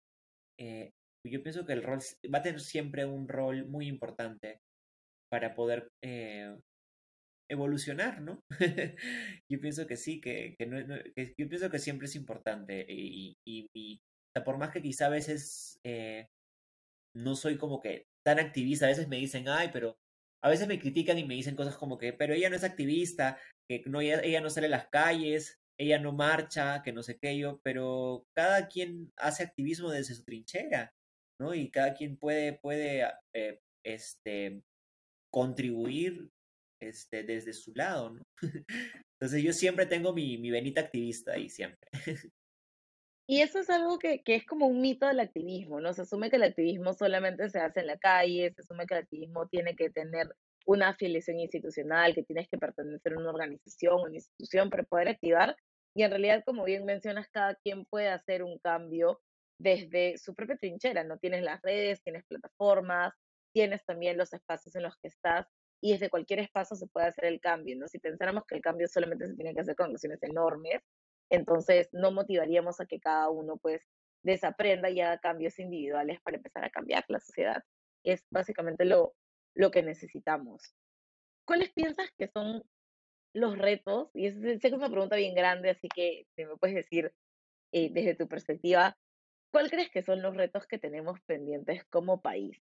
[0.60, 0.92] eh,
[1.26, 2.00] yo pienso que el rol
[2.34, 4.62] va a tener siempre un rol muy importante
[5.30, 6.56] para poder eh,
[7.50, 8.40] evolucionar, ¿no?
[9.52, 14.00] yo pienso que sí, que, no, yo pienso que siempre es importante y, y,
[14.46, 16.28] por más que quizá a veces eh,
[17.16, 19.98] no soy como que tan activista, a veces me dicen, ay, pero
[20.44, 23.40] a veces me critican y me dicen cosas como que, pero ella no es activista,
[23.70, 27.38] que no, ella, no sale a las calles, ella no marcha, que no sé qué
[27.38, 30.94] yo, pero cada quien hace activismo desde su trinchera,
[31.40, 31.54] ¿no?
[31.54, 34.62] Y cada quien puede, puede eh, este,
[35.32, 36.30] contribuir
[36.80, 38.24] este, desde su lado, ¿no?
[39.20, 41.90] Entonces yo siempre tengo mi, mi venita activista ahí, siempre.
[43.30, 45.92] Y eso es algo que, que, es como un mito del activismo, ¿no?
[45.92, 49.04] Se asume que el activismo solamente se hace en la calle, se asume que el
[49.04, 50.34] activismo tiene que tener
[50.66, 55.58] una afiliación institucional, que tienes que pertenecer a una organización, una institución para poder activar.
[55.94, 59.20] Y en realidad, como bien mencionas, cada quien puede hacer un cambio
[59.60, 61.18] desde su propia trinchera, ¿no?
[61.18, 63.14] Tienes las redes, tienes plataformas,
[63.54, 65.48] tienes también los espacios en los que estás
[65.82, 67.88] y desde cualquier espacio se puede hacer el cambio, ¿no?
[67.88, 70.82] Si pensáramos que el cambio solamente se tiene que hacer con acciones enormes,
[71.30, 73.82] entonces no motivaríamos a que cada uno pues
[74.24, 77.64] desaprenda y haga cambios individuales para empezar a cambiar la sociedad.
[78.04, 79.16] Es básicamente lo,
[79.56, 80.76] lo que necesitamos.
[81.46, 82.64] ¿Cuáles piensas que son
[83.34, 84.10] los retos?
[84.14, 87.14] Y sé que es una pregunta bien grande, así que si me puedes decir
[87.72, 88.98] eh, desde tu perspectiva,
[89.52, 92.58] ¿cuál crees que son los retos que tenemos pendientes como país?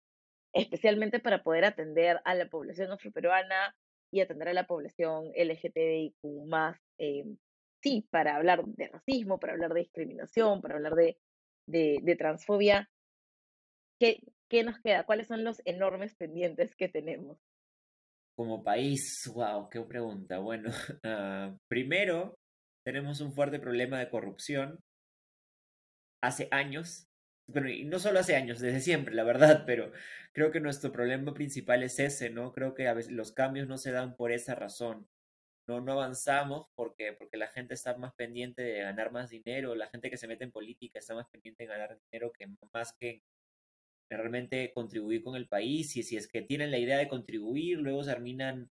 [0.56, 3.76] Especialmente para poder atender a la población afroperuana
[4.10, 6.16] y atender a la población LGTBIQ
[6.98, 7.26] eh,
[7.84, 11.18] sí, para hablar de racismo, para hablar de discriminación, para hablar de,
[11.68, 12.90] de, transfobia.
[14.00, 15.06] ¿Qué, ¿qué nos queda?
[15.06, 17.38] ¿Cuáles son los enormes pendientes que tenemos?
[18.38, 20.40] Como país, wow, qué pregunta.
[20.40, 22.38] Bueno, uh, primero,
[22.86, 24.80] tenemos un fuerte problema de corrupción.
[26.24, 27.08] Hace años,
[27.48, 29.92] bueno, y no solo hace años, desde siempre, la verdad, pero
[30.34, 32.54] creo que nuestro problema principal es ese, ¿no?
[32.54, 35.08] Creo que a veces los cambios no se dan por esa razón.
[35.68, 39.88] No, no avanzamos porque, porque la gente está más pendiente de ganar más dinero, la
[39.88, 43.24] gente que se mete en política está más pendiente de ganar dinero que más que
[44.10, 48.04] realmente contribuir con el país y si es que tienen la idea de contribuir, luego
[48.04, 48.70] terminan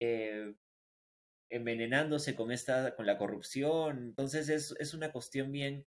[0.00, 0.54] eh,
[1.50, 3.98] envenenándose con esta, con la corrupción.
[3.98, 5.86] Entonces es, es una cuestión bien,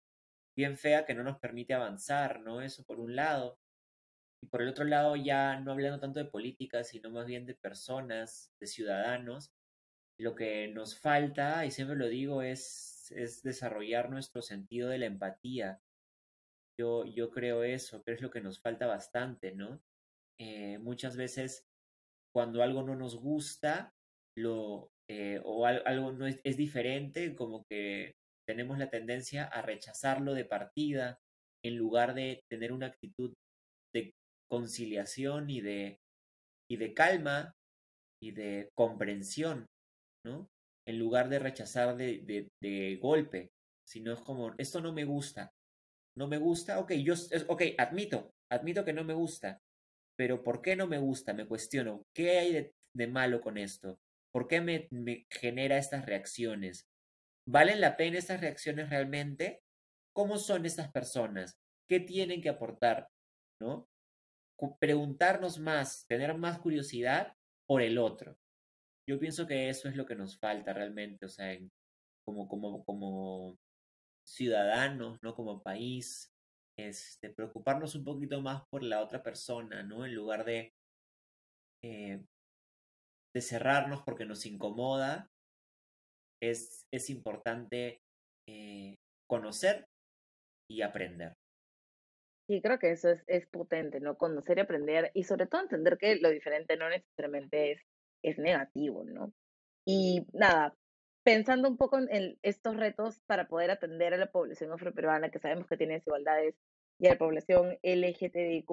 [0.58, 2.62] bien fea que no nos permite avanzar, ¿no?
[2.62, 3.60] Eso por un lado.
[4.44, 7.56] Y por el otro lado, ya no hablando tanto de política, sino más bien de
[7.56, 9.52] personas, de ciudadanos,
[10.20, 15.06] lo que nos falta, y siempre lo digo, es, es desarrollar nuestro sentido de la
[15.06, 15.80] empatía,
[16.80, 19.82] yo, yo creo eso, pero es lo que nos falta bastante, ¿no?
[20.40, 21.66] Eh, muchas veces
[22.34, 23.94] cuando algo no nos gusta
[24.36, 28.16] lo, eh, o algo no es, es, diferente, como que
[28.48, 31.18] tenemos la tendencia a rechazarlo de partida
[31.64, 33.34] en lugar de tener una actitud
[33.94, 34.12] de
[34.50, 35.98] conciliación y de,
[36.70, 37.54] y de calma
[38.22, 39.66] y de comprensión,
[40.26, 40.48] ¿no?
[40.88, 43.50] En lugar de rechazar de, de, de golpe,
[43.88, 45.52] sino es como, esto no me gusta,
[46.18, 47.14] no me gusta, ok, yo,
[47.48, 49.60] ok, admito, admito que no me gusta,
[50.18, 51.34] pero ¿por qué no me gusta?
[51.34, 54.00] Me cuestiono, ¿qué hay de, malo con esto?
[54.34, 54.88] ¿Por qué me,
[55.30, 56.87] genera estas reacciones?
[57.50, 59.62] ¿Valen la pena estas reacciones realmente?
[60.14, 61.58] ¿Cómo son estas personas?
[61.90, 63.08] ¿Qué tienen que aportar?
[63.62, 63.88] ¿No?
[64.80, 67.34] Preguntarnos más, tener más curiosidad
[67.66, 68.38] por el otro.
[69.08, 71.58] Yo pienso que eso es lo que nos falta realmente, o sea,
[72.26, 73.58] como, como, como
[74.26, 75.34] ciudadanos, ¿no?
[75.34, 76.34] Como país,
[76.78, 80.06] este, preocuparnos un poquito más por la otra persona, ¿no?
[80.06, 80.74] En lugar de,
[81.82, 82.22] eh,
[83.34, 85.30] de cerrarnos porque nos incomoda,
[86.42, 88.00] es, es importante
[88.48, 88.96] eh,
[89.30, 89.86] conocer
[90.70, 91.34] y aprender.
[92.50, 94.18] Sí, creo que eso es, es potente, ¿no?
[94.18, 97.82] Conocer y aprender y sobre todo entender que lo diferente no necesariamente es,
[98.24, 99.34] es negativo, ¿no?
[99.86, 100.74] Y nada,
[101.24, 105.68] pensando un poco en estos retos para poder atender a la población afroperuana, que sabemos
[105.68, 106.56] que tiene desigualdades,
[107.00, 108.72] y a la población LGTBIQ,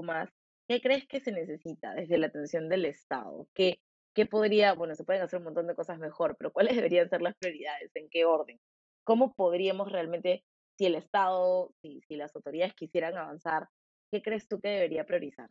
[0.68, 3.48] ¿qué crees que se necesita desde la atención del Estado?
[3.54, 3.80] ¿Qué,
[4.14, 7.22] ¿qué podría, bueno, se pueden hacer un montón de cosas mejor, pero cuáles deberían ser
[7.22, 7.90] las prioridades?
[7.94, 8.58] ¿En qué orden?
[9.04, 10.44] ¿Cómo podríamos realmente,
[10.78, 13.68] si el Estado, si, si las autoridades quisieran avanzar,
[14.10, 15.50] qué crees tú que debería priorizar?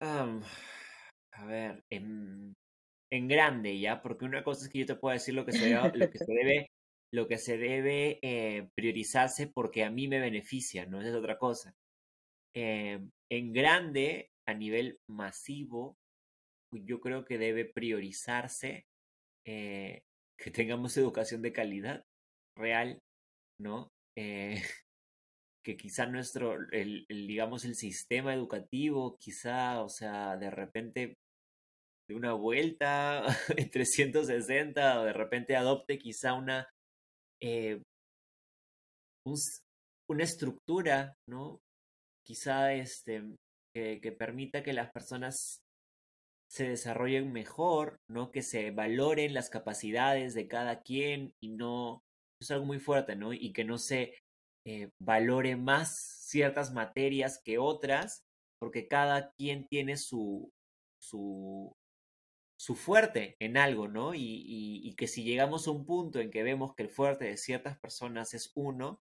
[0.00, 2.54] a ver, en,
[3.10, 5.64] en, grande ya, porque una cosa es que yo te puedo decir lo que se
[5.64, 6.70] debe, lo que se debe,
[7.10, 11.74] lo que se debe eh, priorizarse porque a mí me beneficia, no es otra cosa.
[12.54, 15.96] Em, en grande, a nivel masivo,
[16.84, 18.84] yo creo que debe priorizarse
[19.46, 20.02] eh,
[20.38, 22.04] que tengamos educación de calidad
[22.56, 22.98] real,
[23.60, 23.88] ¿no?
[24.16, 24.56] Eh,
[25.64, 31.14] que quizá nuestro, el, digamos, el sistema educativo, quizá, o sea, de repente
[32.08, 33.24] de una vuelta
[33.56, 36.68] en 360 o de repente adopte quizá una,
[37.42, 37.80] eh,
[40.10, 41.60] una estructura, ¿no?
[42.26, 43.22] Quizá este,
[43.74, 45.58] que, permita que las personas
[46.54, 48.30] se desarrollen mejor, ¿no?
[48.30, 52.04] Que se valoren las capacidades de cada quien y no,
[52.40, 53.32] es algo muy fuerte, ¿no?
[53.32, 54.14] Y que no se
[54.64, 55.98] eh, valore más
[56.28, 58.22] ciertas materias que otras,
[58.60, 60.52] porque cada quien tiene su,
[61.02, 61.72] su,
[62.56, 64.14] su fuerte en algo, ¿no?
[64.14, 64.44] Y,
[64.84, 67.76] y, que si llegamos a un punto en que vemos que el fuerte de ciertas
[67.80, 69.00] personas es uno,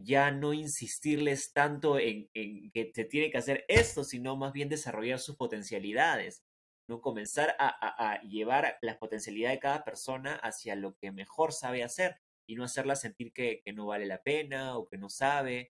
[0.00, 4.68] ya no insistirles tanto en, en, que se tiene que hacer esto, sino más bien
[4.68, 6.43] desarrollar sus potencialidades,
[6.88, 7.00] ¿no?
[7.00, 12.16] Comenzar a, a, llevar las potencialidades de cada persona hacia lo que mejor sabe hacer
[12.46, 15.72] y no hacerla sentir que, que, no vale la pena o que no sabe,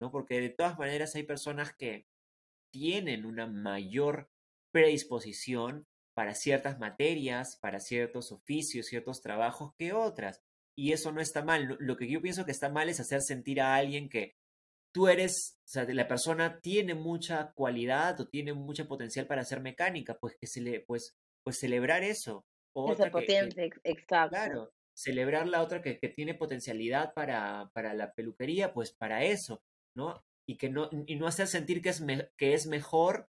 [0.00, 0.10] ¿no?
[0.10, 2.06] Porque de todas maneras hay personas que
[2.70, 4.30] tienen una mayor
[4.72, 10.42] predisposición para ciertas materias, para ciertos oficios, ciertos trabajos que otras.
[10.76, 11.76] Y eso no está mal.
[11.80, 14.36] Lo que yo pienso que está mal es hacer sentir a alguien que
[14.92, 19.60] tú eres, o sea, la persona tiene mucha cualidad o tiene mucha potencial para ser
[19.60, 21.14] mecánica, pues que se le, pues,
[21.44, 22.44] pues celebrar eso.
[22.92, 24.36] Esa potencia, exacto.
[24.36, 29.62] Claro, celebrar la otra que, que tiene potencialidad para, para, la peluquería, pues para eso,
[29.96, 30.22] ¿no?
[30.46, 32.02] Y, que no, y no hacer sentir que es,
[32.36, 33.28] que es mejor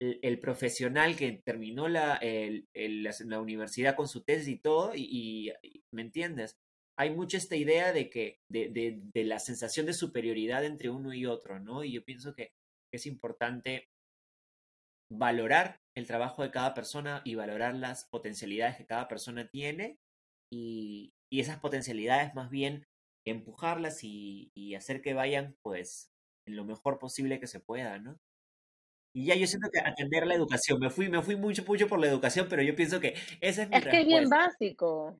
[0.00, 5.52] el, profesional que terminó la, el, la, universidad con su tesis y todo, y,
[5.92, 6.56] ¿me entiendes?
[6.98, 11.14] Hay mucha esta idea de que, de, de, de, la sensación de superioridad entre uno
[11.14, 11.84] y otro, ¿no?
[11.84, 12.50] Y yo pienso que
[12.92, 13.88] es importante
[15.10, 19.98] valorar el trabajo de cada persona y valorar las potencialidades que cada persona tiene
[20.52, 22.86] y, esas potencialidades más bien
[23.26, 26.10] empujarlas y, hacer que vayan pues
[26.46, 28.18] en lo mejor posible que se pueda, ¿no?
[29.14, 31.98] Y ya yo siento que atender la educación, me fui, me fui mucho, mucho por
[31.98, 35.18] la educación, pero yo pienso que esa es mi Es que es bien básico.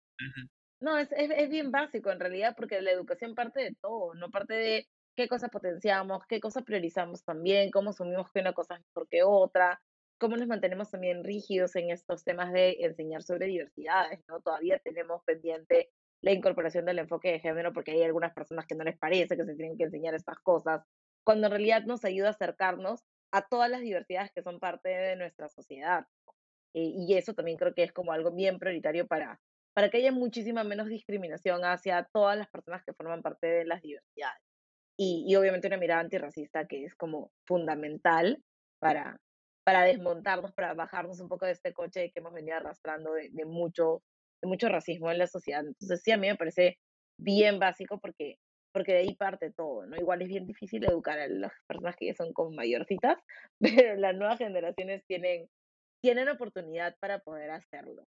[0.80, 4.30] No, es, es, es, bien básico en realidad, porque la educación parte de todo, no
[4.30, 8.82] parte de qué cosas potenciamos, qué cosas priorizamos también, cómo asumimos que una cosa es
[8.86, 9.80] mejor que otra,
[10.18, 14.40] cómo nos mantenemos también rígidos en estos temas de enseñar sobre diversidades, ¿no?
[14.40, 18.84] Todavía tenemos pendiente la incorporación del enfoque de género porque hay algunas personas que no
[18.84, 20.82] les parece que se tienen que enseñar estas cosas,
[21.24, 25.16] cuando en realidad nos ayuda a acercarnos a todas las diversidades que son parte de
[25.16, 26.06] nuestra sociedad.
[26.74, 29.40] Eh, y eso también creo que es como algo bien prioritario para,
[29.78, 33.80] para que haya muchísima menos discriminación hacia todas las personas que forman parte de las
[33.80, 34.42] diversidades.
[34.98, 38.42] Y, y obviamente una mirada antirracista que es como fundamental
[38.80, 39.20] para,
[39.64, 43.44] para desmontarnos, para bajarnos un poco de este coche que hemos venido arrastrando de, de,
[43.44, 44.02] mucho,
[44.42, 45.64] de mucho racismo en la sociedad.
[45.64, 46.76] Entonces sí, a mí me parece
[47.16, 48.40] bien básico porque,
[48.72, 49.96] porque de ahí parte todo, ¿no?
[49.96, 53.16] Igual es bien difícil educar a las personas que ya son como mayorcitas,
[53.60, 55.48] pero las nuevas generaciones tienen,
[56.02, 58.08] tienen oportunidad para poder hacerlo.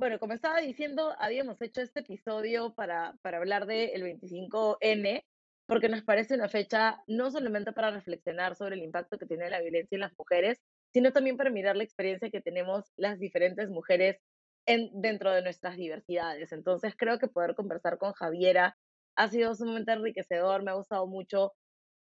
[0.00, 5.26] Bueno, como estaba diciendo, habíamos hecho este episodio para, para hablar del 25N,
[5.66, 9.60] porque nos parece una fecha no solamente para reflexionar sobre el impacto que tiene la
[9.60, 10.58] violencia en las mujeres,
[10.94, 14.16] sino también para mirar la experiencia que tenemos las diferentes mujeres
[14.64, 16.50] en, dentro de nuestras diversidades.
[16.52, 18.78] Entonces creo que poder conversar con Javiera
[19.16, 21.52] ha sido sumamente enriquecedor, me ha gustado mucho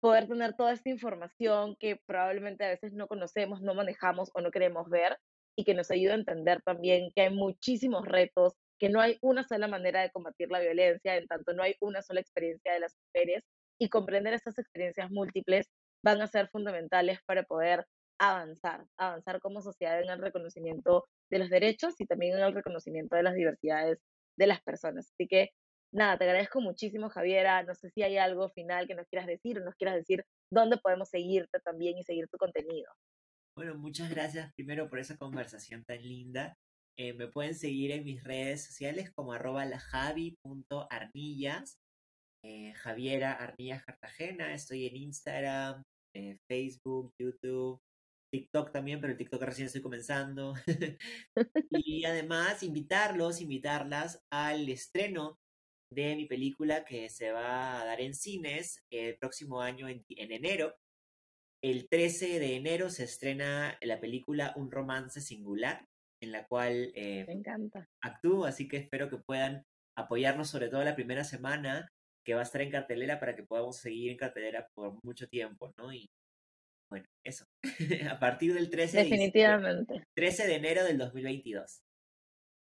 [0.01, 4.51] poder tener toda esta información que probablemente a veces no conocemos, no manejamos o no
[4.51, 5.17] queremos ver
[5.57, 9.45] y que nos ayuda a entender también que hay muchísimos retos, que no hay una
[9.45, 12.95] sola manera de combatir la violencia, en tanto no hay una sola experiencia de las
[13.07, 13.43] mujeres
[13.81, 15.67] y comprender estas experiencias múltiples
[16.05, 17.87] van a ser fundamentales para poder
[18.19, 23.17] avanzar, avanzar como sociedad en el reconocimiento de los derechos y también en el reconocimiento
[23.17, 23.99] de las diversidades
[24.39, 25.11] de las personas.
[25.13, 25.51] Así que
[25.93, 27.63] nada, te agradezco muchísimo, Javiera.
[27.65, 30.79] No sé si hay algo final que nos quieras decir o nos quieras decir dónde
[30.79, 32.91] podemos seguirte también y seguir tu contenido.
[33.57, 36.59] Bueno, muchas gracias primero por esa conversación tan linda.
[36.99, 41.79] Eh, me pueden seguir en mis redes sociales como arroba lajavi.arnillas
[42.45, 44.55] eh, Javiera Arnillas Cartagena.
[44.55, 45.83] Estoy en Instagram,
[46.15, 47.81] eh, Facebook, YouTube.
[48.31, 50.55] TikTok también, pero el TikTok recién estoy comenzando.
[51.71, 55.39] y además invitarlos, invitarlas al estreno
[55.91, 60.75] de mi película que se va a dar en cines el próximo año en, enero.
[61.67, 65.85] El 13 de enero se estrena la película Un romance singular,
[66.23, 67.89] en la cual eh, Me encanta.
[68.01, 69.65] actúo, así que espero que puedan
[69.99, 71.89] apoyarnos sobre todo la primera semana
[72.25, 75.73] que va a estar en cartelera para que podamos seguir en cartelera por mucho tiempo,
[75.77, 75.93] ¿no?
[75.93, 76.09] Y
[76.89, 77.47] bueno, eso.
[78.13, 80.05] a partir del 13 Definitivamente.
[80.15, 81.81] 13 de enero del 2022.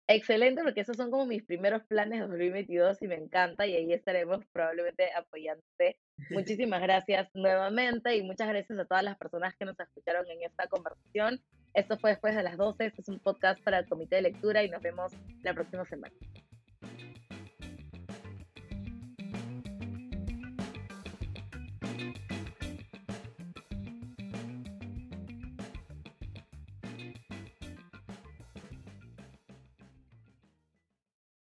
[0.06, 3.92] Excelente, porque esos son como mis primeros planes de 2022 y me encanta y ahí
[3.92, 5.98] estaremos probablemente apoyándote.
[6.30, 10.66] Muchísimas gracias nuevamente y muchas gracias a todas las personas que nos escucharon en esta
[10.68, 11.40] conversación.
[11.72, 14.62] Esto fue después de las 12, este es un podcast para el comité de lectura
[14.62, 16.14] y nos vemos la próxima semana.